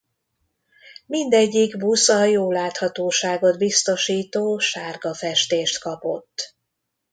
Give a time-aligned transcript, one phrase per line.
[1.05, 6.55] Mindegyik busz a jó láthatóságot biztosító sárga festést kapott.